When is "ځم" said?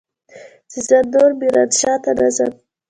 2.35-2.51